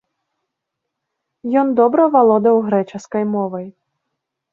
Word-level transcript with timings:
Ён 1.61 1.67
добра 1.79 2.01
валодаў 2.15 2.55
грэчаскай 2.71 3.23
мовай. 3.35 3.67